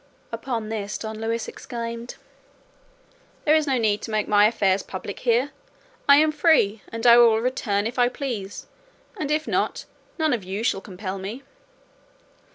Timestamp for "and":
6.91-7.05, 9.15-9.29